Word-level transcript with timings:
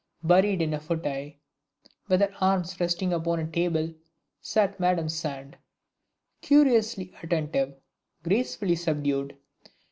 Buried 0.23 0.63
in 0.63 0.73
a 0.73 0.79
fauteuil, 0.79 1.33
with 2.07 2.21
her 2.21 2.33
arms 2.41 2.79
resting 2.79 3.13
upon 3.13 3.39
a 3.39 3.45
table, 3.45 3.93
sat 4.41 4.79
Madame 4.79 5.07
Sand, 5.07 5.55
curiously 6.41 7.13
attentive, 7.21 7.75
gracefully 8.23 8.73
subdued. 8.75 9.37